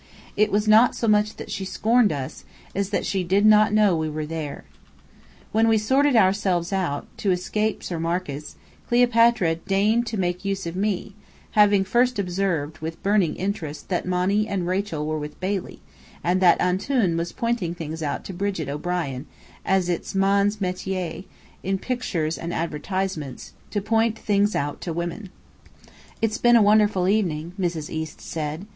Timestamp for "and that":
16.23-16.59